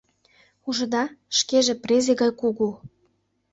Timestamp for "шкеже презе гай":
1.37-2.31